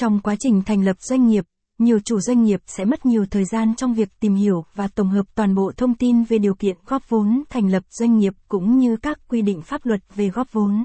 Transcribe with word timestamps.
Trong 0.00 0.20
quá 0.20 0.36
trình 0.38 0.62
thành 0.66 0.84
lập 0.84 0.96
doanh 1.00 1.28
nghiệp, 1.28 1.44
nhiều 1.78 2.00
chủ 2.04 2.20
doanh 2.20 2.44
nghiệp 2.44 2.60
sẽ 2.66 2.84
mất 2.84 3.06
nhiều 3.06 3.26
thời 3.30 3.44
gian 3.44 3.74
trong 3.76 3.94
việc 3.94 4.08
tìm 4.20 4.34
hiểu 4.34 4.64
và 4.74 4.88
tổng 4.88 5.08
hợp 5.08 5.26
toàn 5.34 5.54
bộ 5.54 5.72
thông 5.76 5.94
tin 5.94 6.24
về 6.24 6.38
điều 6.38 6.54
kiện 6.54 6.76
góp 6.86 7.08
vốn 7.08 7.42
thành 7.48 7.68
lập 7.70 7.82
doanh 7.90 8.18
nghiệp 8.18 8.32
cũng 8.48 8.78
như 8.78 8.96
các 8.96 9.28
quy 9.28 9.42
định 9.42 9.62
pháp 9.62 9.86
luật 9.86 10.00
về 10.14 10.28
góp 10.28 10.52
vốn. 10.52 10.84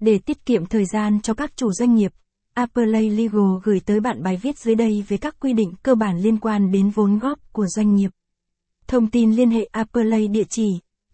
Để 0.00 0.18
tiết 0.18 0.46
kiệm 0.46 0.66
thời 0.66 0.84
gian 0.84 1.20
cho 1.20 1.34
các 1.34 1.56
chủ 1.56 1.72
doanh 1.72 1.94
nghiệp, 1.94 2.12
Appley 2.54 3.10
Legal 3.10 3.58
gửi 3.62 3.80
tới 3.80 4.00
bạn 4.00 4.22
bài 4.22 4.36
viết 4.42 4.58
dưới 4.58 4.74
đây 4.74 5.04
về 5.08 5.16
các 5.16 5.40
quy 5.40 5.52
định 5.52 5.72
cơ 5.82 5.94
bản 5.94 6.18
liên 6.18 6.38
quan 6.38 6.72
đến 6.72 6.90
vốn 6.90 7.18
góp 7.18 7.52
của 7.52 7.66
doanh 7.66 7.94
nghiệp. 7.94 8.10
Thông 8.86 9.10
tin 9.10 9.32
liên 9.32 9.50
hệ 9.50 9.64
Appley 9.72 10.28
địa 10.28 10.44
chỉ 10.48 10.66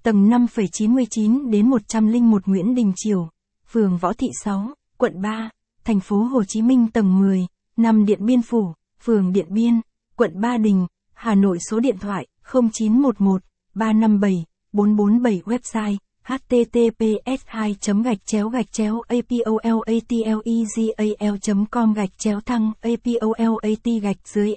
tầng 0.02 0.28
5,99 0.28 1.50
đến 1.50 1.70
101 1.70 2.46
Nguyễn 2.46 2.74
Đình 2.74 2.92
Triều, 2.96 3.28
phường 3.70 3.96
Võ 3.96 4.12
Thị 4.12 4.28
6, 4.44 4.70
quận 4.98 5.22
3, 5.22 5.50
thành 5.88 6.00
phố 6.00 6.16
Hồ 6.16 6.44
Chí 6.44 6.62
Minh 6.62 6.88
tầng 6.92 7.18
10, 7.18 7.46
nằm 7.76 8.06
Điện 8.06 8.26
Biên 8.26 8.42
Phủ, 8.42 8.72
phường 9.00 9.32
Điện 9.32 9.46
Biên, 9.48 9.80
quận 10.16 10.40
Ba 10.40 10.56
Đình, 10.56 10.86
Hà 11.14 11.34
Nội 11.34 11.58
số 11.70 11.80
điện 11.80 11.98
thoại 11.98 12.26
0911 12.52 13.42
357 13.74 14.44
447 14.72 15.42
website 15.44 15.96
https 16.28 17.40
2 17.46 17.76
gạch 18.04 18.18
chéo 18.26 18.48
gạch 18.48 18.72
chéo 18.72 19.02
apolatlegal 19.08 20.36
com 21.70 21.94
gạch 21.94 22.18
chéo 22.18 22.40
thăng 22.40 22.72
apolat 22.80 24.02
gạch 24.02 24.16
dưới 24.24 24.54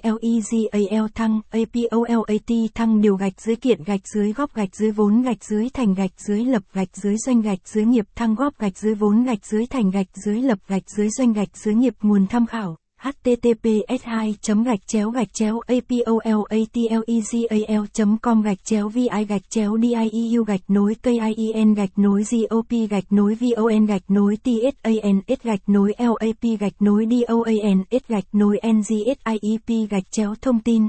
legal 0.72 1.06
thăng 1.14 1.40
apolat 1.50 2.74
thăng 2.74 3.00
điều 3.00 3.16
gạch 3.16 3.40
dưới 3.40 3.56
kiện 3.56 3.84
gạch 3.84 4.00
dưới 4.14 4.32
góp 4.32 4.54
gạch 4.54 4.76
dưới 4.76 4.90
vốn 4.90 5.22
gạch 5.22 5.44
dưới 5.44 5.68
thành 5.74 5.94
gạch 5.94 6.20
dưới 6.28 6.44
lập 6.44 6.62
gạch 6.72 6.96
dưới 6.96 7.16
doanh 7.26 7.42
gạch 7.42 7.68
dưới 7.68 7.84
nghiệp 7.84 8.06
thăng 8.14 8.34
góp 8.34 8.58
gạch 8.58 8.78
dưới 8.78 8.94
vốn 8.94 9.24
gạch 9.24 9.46
dưới 9.46 9.66
thành 9.66 9.90
gạch 9.90 10.08
dưới 10.24 10.42
lập 10.42 10.58
gạch 10.68 10.90
dưới 10.96 11.08
doanh 11.10 11.32
gạch 11.32 11.56
dưới 11.56 11.74
nghiệp 11.74 11.94
nguồn 12.02 12.26
tham 12.26 12.46
khảo 12.46 12.76
https 13.02 14.04
2 14.04 14.34
gạch 14.64 14.86
chéo 14.86 15.10
gạch 15.10 15.34
chéo 15.34 15.60
apolatlegal 15.60 18.16
com 18.22 18.42
gạch 18.42 18.64
chéo 18.64 18.88
vi 18.88 19.08
gạch 19.28 19.50
chéo 19.50 19.78
dieu 20.12 20.44
gạch 20.44 20.60
nối 20.68 20.94
kien 21.02 21.74
gạch 21.74 21.98
nối 21.98 22.24
gop 22.50 22.66
gạch 22.90 23.12
nối 23.12 23.36
von 23.56 23.86
gạch 23.86 24.02
nối 24.08 24.36
tsans 24.36 25.42
gạch 25.42 25.60
nối 25.66 25.94
lap 25.98 26.58
gạch 26.60 26.82
nối 26.82 27.06
doans 27.28 28.02
gạch 28.08 28.26
nối 28.32 28.60
ngsiep 28.64 29.18
gạch 29.90 30.10
chéo 30.10 30.34
thông 30.40 30.60
tin 30.60 30.88